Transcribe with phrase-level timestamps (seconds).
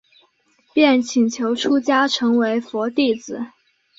[0.73, 3.49] 便请求出家成为佛弟子。